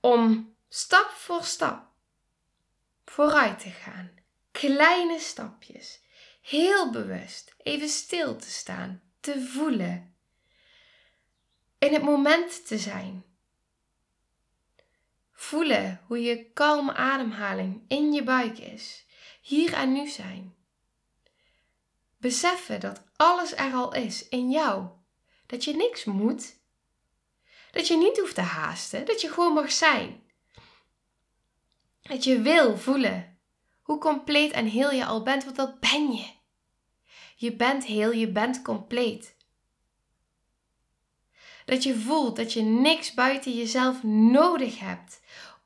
[0.00, 1.90] om stap voor stap
[3.04, 4.10] vooruit te gaan.
[4.50, 6.00] Kleine stapjes.
[6.42, 10.14] Heel bewust even stil te staan, te voelen.
[11.78, 13.24] In het moment te zijn.
[15.32, 19.04] Voelen hoe je kalme ademhaling in je buik is.
[19.40, 20.54] Hier en nu zijn.
[22.20, 24.88] Beseffen dat alles er al is in jou.
[25.46, 26.58] Dat je niks moet
[27.70, 30.22] dat je niet hoeft te haasten, dat je gewoon mag zijn.
[32.02, 33.38] Dat je wil voelen
[33.82, 36.26] hoe compleet en heel je al bent, want dat ben je.
[37.36, 39.36] Je bent heel, je bent compleet.
[41.64, 45.20] Dat je voelt dat je niks buiten jezelf nodig hebt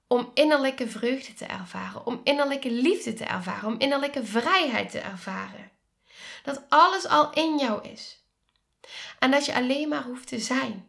[0.06, 5.70] om innerlijke vreugde te ervaren, om innerlijke liefde te ervaren, om innerlijke vrijheid te ervaren.
[6.44, 8.22] Dat alles al in jou is.
[9.18, 10.88] En dat je alleen maar hoeft te zijn.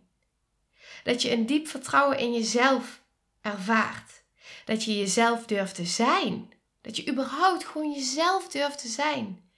[1.04, 3.02] Dat je een diep vertrouwen in jezelf
[3.42, 4.24] ervaart.
[4.66, 6.54] Dat je jezelf durft te zijn.
[6.82, 9.50] Dat je überhaupt gewoon jezelf durft te zijn.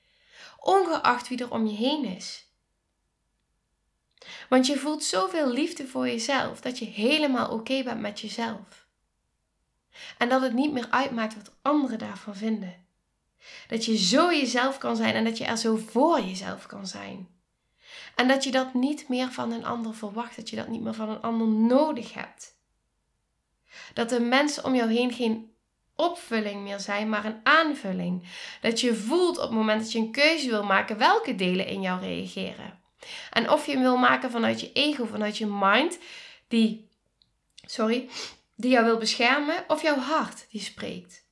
[0.59, 2.45] Ongeacht wie er om je heen is.
[4.49, 8.87] Want je voelt zoveel liefde voor jezelf dat je helemaal oké bent met jezelf.
[10.17, 12.86] En dat het niet meer uitmaakt wat anderen daarvan vinden.
[13.67, 17.27] Dat je zo jezelf kan zijn en dat je er zo voor jezelf kan zijn.
[18.15, 20.93] En dat je dat niet meer van een ander verwacht, dat je dat niet meer
[20.93, 22.55] van een ander nodig hebt.
[23.93, 25.51] Dat de mensen om jou heen geen
[25.95, 28.27] opvulling meer zijn, maar een aanvulling.
[28.61, 31.81] Dat je voelt op het moment dat je een keuze wil maken welke delen in
[31.81, 32.79] jou reageren.
[33.31, 35.99] En of je hem wil maken vanuit je ego, vanuit je mind,
[36.47, 36.89] die,
[37.65, 38.09] sorry,
[38.55, 41.25] die jou wil beschermen, of jouw hart die spreekt.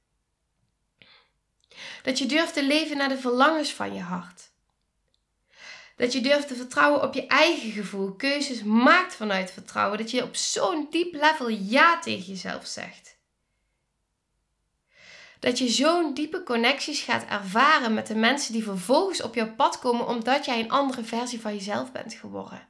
[2.04, 4.54] Dat je durft te leven naar de verlangens van je hart.
[5.96, 8.12] Dat je durft te vertrouwen op je eigen gevoel.
[8.12, 9.98] Keuzes maakt vanuit vertrouwen.
[9.98, 13.18] Dat je op zo'n diep level ja tegen jezelf zegt.
[15.40, 19.80] Dat je zo'n diepe connecties gaat ervaren met de mensen die vervolgens op jouw pad
[19.80, 22.68] komen omdat jij een andere versie van jezelf bent geworden.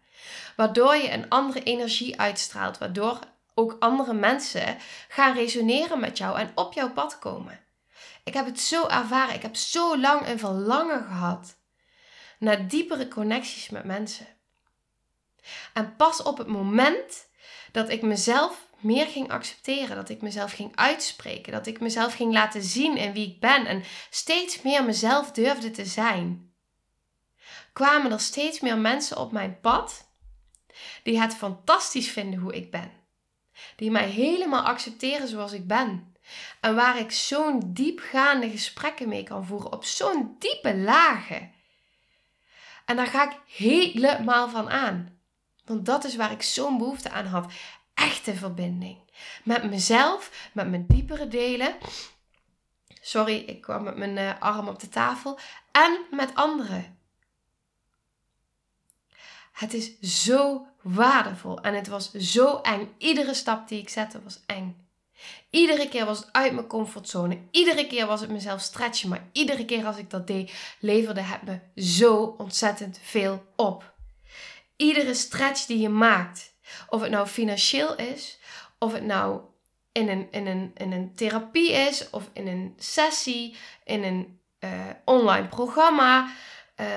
[0.55, 2.77] Waardoor je een andere energie uitstraalt.
[2.77, 3.19] Waardoor
[3.53, 7.64] ook andere mensen gaan resoneren met jou en op jouw pad komen.
[8.25, 9.35] Ik heb het zo ervaren.
[9.35, 11.57] Ik heb zo lang een verlangen gehad
[12.39, 14.27] naar diepere connecties met mensen.
[15.73, 17.27] En pas op het moment
[17.71, 22.33] dat ik mezelf meer ging accepteren, dat ik mezelf ging uitspreken, dat ik mezelf ging
[22.33, 26.53] laten zien in wie ik ben en steeds meer mezelf durfde te zijn,
[27.73, 30.09] kwamen er steeds meer mensen op mijn pad
[31.03, 32.91] die het fantastisch vinden hoe ik ben.
[33.75, 36.14] Die mij helemaal accepteren zoals ik ben.
[36.59, 41.53] En waar ik zo'n diepgaande gesprekken mee kan voeren op zo'n diepe lagen.
[42.85, 45.19] En daar ga ik helemaal van aan.
[45.65, 47.53] Want dat is waar ik zo'n behoefte aan had.
[47.93, 48.97] Echte verbinding.
[49.43, 51.75] Met mezelf, met mijn diepere delen.
[53.01, 55.39] Sorry, ik kwam met mijn uh, arm op de tafel.
[55.71, 56.99] En met anderen.
[59.51, 62.93] Het is zo waardevol en het was zo eng.
[62.97, 64.84] Iedere stap die ik zette was eng.
[65.49, 67.37] Iedere keer was het uit mijn comfortzone.
[67.51, 69.09] Iedere keer was het mezelf stretchen.
[69.09, 73.93] Maar iedere keer als ik dat deed, leverde het me zo ontzettend veel op.
[74.75, 76.53] Iedere stretch die je maakt,
[76.89, 78.39] of het nou financieel is,
[78.79, 79.41] of het nou
[79.91, 84.69] in een, in een, in een therapie is, of in een sessie, in een uh,
[85.05, 86.29] online programma.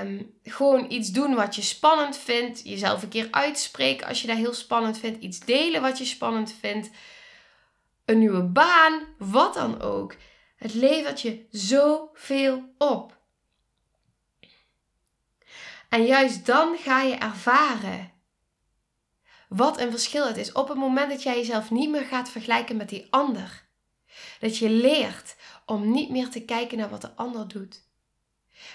[0.03, 2.61] Um, gewoon iets doen wat je spannend vindt.
[2.65, 5.23] Jezelf een keer uitspreken als je dat heel spannend vindt.
[5.23, 6.91] Iets delen wat je spannend vindt
[8.09, 10.17] een nieuwe baan, wat dan ook.
[10.57, 13.17] Het levert je zoveel op.
[15.89, 18.13] En juist dan ga je ervaren
[19.49, 22.77] wat een verschil het is op het moment dat jij jezelf niet meer gaat vergelijken
[22.77, 23.67] met die ander.
[24.41, 27.87] Dat je leert om niet meer te kijken naar wat de ander doet.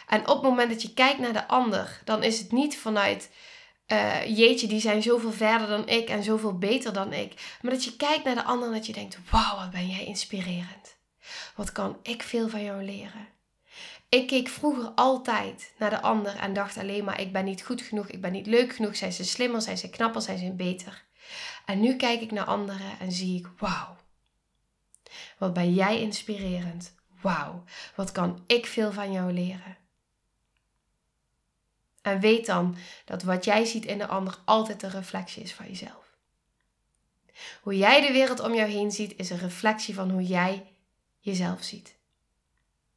[0.08, 3.30] En op het moment dat je kijkt naar de ander, dan is het niet vanuit
[3.88, 7.58] uh, jeetje, die zijn zoveel verder dan ik en zoveel beter dan ik.
[7.62, 10.06] Maar dat je kijkt naar de ander en dat je denkt, wauw, wat ben jij
[10.06, 10.98] inspirerend.
[11.56, 13.28] Wat kan ik veel van jou leren.
[14.10, 17.82] Ik keek vroeger altijd naar de ander en dacht alleen maar, ik ben niet goed
[17.82, 18.96] genoeg, ik ben niet leuk genoeg.
[18.96, 21.04] Zijn ze slimmer, zijn ze knapper, zijn ze beter.
[21.66, 23.96] En nu kijk ik naar anderen en zie ik, wauw.
[25.38, 26.96] Wat ben jij inspirerend.
[27.22, 27.64] Wauw,
[27.96, 29.78] wat kan ik veel van jou leren.
[32.04, 35.68] En weet dan dat wat jij ziet in de ander altijd een reflectie is van
[35.68, 36.18] jezelf.
[37.62, 40.64] Hoe jij de wereld om jou heen ziet, is een reflectie van hoe jij
[41.20, 41.96] jezelf ziet.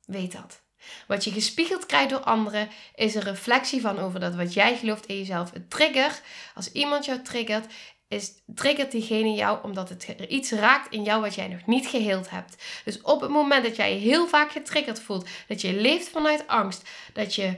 [0.04, 0.60] Weet dat.
[1.06, 5.06] Wat je gespiegeld krijgt door anderen, is een reflectie van over dat wat jij gelooft
[5.06, 5.54] in jezelf.
[5.54, 6.20] Een trigger,
[6.54, 7.72] als iemand jou triggert,
[8.08, 12.30] is, triggert diegene jou omdat het iets raakt in jou wat jij nog niet geheeld
[12.30, 12.62] hebt.
[12.84, 16.46] Dus op het moment dat jij je heel vaak getriggerd voelt, dat je leeft vanuit
[16.46, 17.56] angst, dat je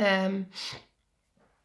[0.00, 0.48] um,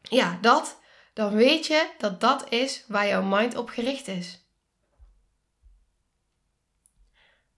[0.02, 0.80] ja, dat,
[1.12, 4.44] dan weet je dat dat is waar jouw mind op gericht is.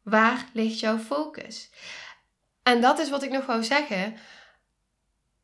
[0.02, 1.70] Waar ligt jouw focus?
[2.62, 4.16] En dat is wat ik nog wou zeggen.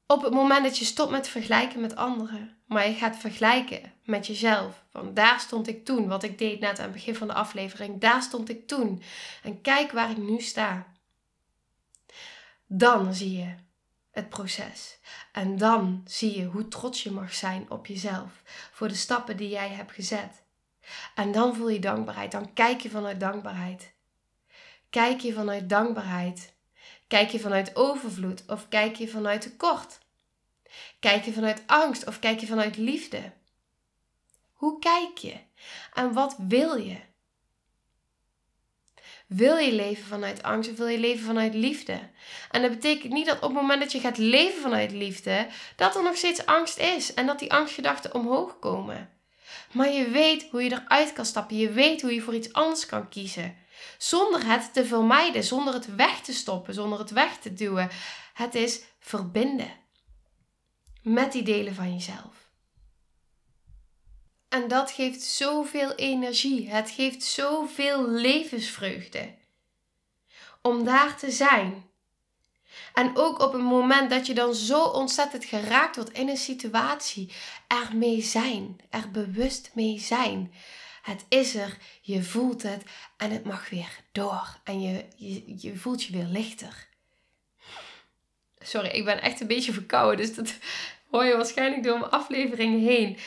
[0.06, 4.26] Op het moment dat je stopt met vergelijken met anderen, maar je gaat vergelijken met
[4.26, 4.84] jezelf.
[4.90, 8.00] Van daar stond ik toen, wat ik deed net aan het begin van de aflevering,
[8.00, 9.02] daar stond ik toen.
[9.42, 10.86] En kijk waar ik nu sta.
[12.66, 13.54] Dan zie je
[14.14, 14.98] het proces.
[15.32, 19.48] En dan zie je hoe trots je mag zijn op jezelf voor de stappen die
[19.48, 20.42] jij hebt gezet.
[21.14, 22.32] En dan voel je dankbaarheid.
[22.32, 23.92] Dan kijk je vanuit dankbaarheid.
[24.90, 26.54] Kijk je vanuit dankbaarheid.
[27.08, 29.98] Kijk je vanuit overvloed of kijk je vanuit tekort?
[31.00, 33.32] Kijk je vanuit angst of kijk je vanuit liefde?
[34.52, 35.36] Hoe kijk je?
[35.92, 37.00] En wat wil je?
[39.26, 42.00] Wil je leven vanuit angst of wil je leven vanuit liefde?
[42.50, 45.96] En dat betekent niet dat op het moment dat je gaat leven vanuit liefde, dat
[45.96, 49.10] er nog steeds angst is en dat die angstgedachten omhoog komen.
[49.72, 51.56] Maar je weet hoe je eruit kan stappen.
[51.56, 53.56] Je weet hoe je voor iets anders kan kiezen.
[53.98, 57.90] Zonder het te vermijden, zonder het weg te stoppen, zonder het weg te duwen.
[58.34, 59.72] Het is verbinden
[61.02, 62.43] met die delen van jezelf.
[64.54, 66.70] En dat geeft zoveel energie.
[66.70, 69.34] Het geeft zoveel levensvreugde.
[70.62, 71.84] Om daar te zijn.
[72.92, 77.32] En ook op een moment dat je dan zo ontzettend geraakt wordt in een situatie,
[77.68, 80.54] er mee zijn, er bewust mee zijn.
[81.02, 82.82] Het is er, je voelt het
[83.16, 84.58] en het mag weer door.
[84.64, 86.88] En je, je, je voelt je weer lichter.
[88.58, 90.54] Sorry, ik ben echt een beetje verkouden, dus dat
[91.10, 93.18] hoor je waarschijnlijk door mijn aflevering heen.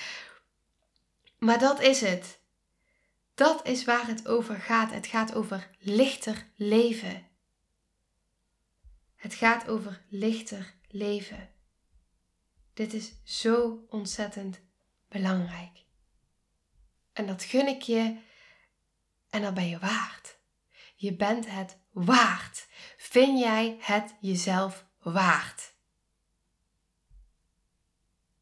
[1.37, 2.39] Maar dat is het.
[3.33, 4.91] Dat is waar het over gaat.
[4.91, 7.27] Het gaat over lichter leven.
[9.15, 11.49] Het gaat over lichter leven.
[12.73, 14.59] Dit is zo ontzettend
[15.07, 15.83] belangrijk.
[17.13, 18.17] En dat gun ik je
[19.29, 20.37] en dat ben je waard.
[20.95, 22.67] Je bent het waard.
[22.97, 25.73] Vind jij het jezelf waard?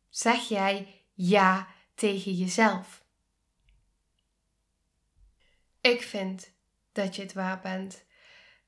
[0.10, 3.04] Zeg jij ja tegen jezelf?
[5.82, 6.52] Ik vind
[6.92, 8.06] dat je het waard bent.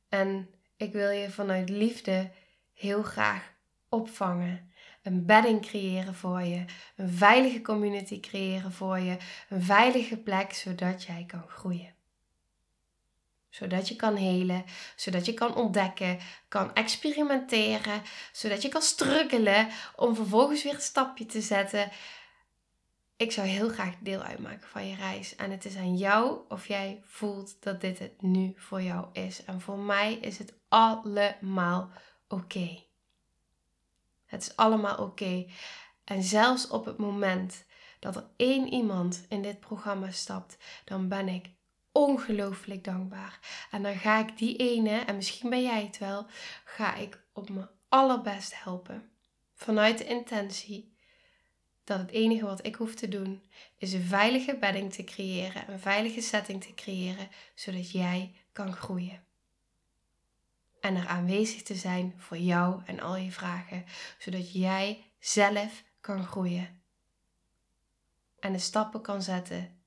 [0.10, 2.32] En ik wil je vanuit liefde
[2.74, 3.54] heel graag
[3.90, 4.72] opvangen.
[5.04, 6.66] Een bedding creëren voor je.
[6.96, 9.18] Een veilige community creëren voor je.
[9.50, 11.96] Een veilige plek zodat jij kan groeien
[13.58, 14.66] zodat je kan helen,
[14.96, 18.02] zodat je kan ontdekken, kan experimenteren,
[18.32, 21.92] zodat je kan struggelen om vervolgens weer een stapje te zetten.
[23.18, 25.36] Ik zou heel graag deel uitmaken van je reis.
[25.36, 29.44] En het is aan jou of jij voelt dat dit het nu voor jou is.
[29.44, 31.90] En voor mij is het allemaal
[32.28, 32.84] oké.
[34.26, 35.46] Het is allemaal oké.
[36.04, 37.66] En zelfs op het moment
[38.00, 41.50] dat er één iemand in dit programma stapt, dan ben ik
[41.92, 43.40] ongelooflijk dankbaar.
[43.72, 46.26] En dan ga ik die ene, en misschien ben jij het wel,
[46.66, 49.12] ga ik op mijn allerbest helpen.
[49.54, 50.96] Vanuit de intentie
[51.88, 53.44] dat het enige wat ik hoef te doen
[53.78, 59.24] is een veilige bedding te creëren, een veilige setting te creëren, zodat jij kan groeien.
[60.80, 63.86] En er aanwezig te zijn voor jou en al je vragen,
[64.18, 66.82] zodat jij zelf kan groeien.
[68.40, 69.82] En de stappen kan zetten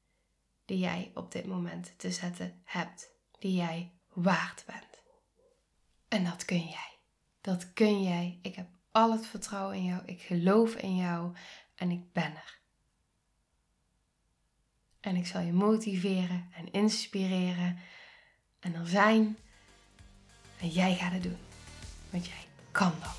[0.65, 5.03] die jij op dit moment te zetten hebt, die jij waard bent.
[6.09, 6.99] En dat kun jij.
[7.41, 8.39] Dat kun jij.
[8.43, 10.03] Ik heb al het vertrouwen in jou.
[10.05, 11.35] Ik geloof in jou
[11.81, 12.59] en ik ben er.
[15.01, 17.79] En ik zal je motiveren en inspireren
[18.61, 19.37] en er zijn.
[20.61, 21.39] En jij gaat het doen.
[22.11, 23.19] Want jij kan dat.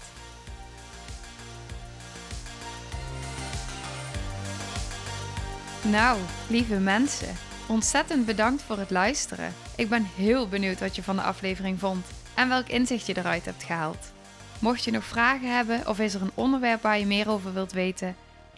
[5.92, 7.36] Nou, lieve mensen,
[7.68, 9.54] ontzettend bedankt voor het luisteren.
[9.76, 12.06] Ik ben heel benieuwd wat je van de aflevering vond
[12.36, 14.12] en welk inzicht je eruit hebt gehaald.
[14.60, 17.72] Mocht je nog vragen hebben of is er een onderwerp waar je meer over wilt
[17.72, 18.16] weten,